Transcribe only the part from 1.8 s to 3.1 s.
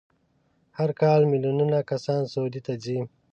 کسان سعودي ته ځي.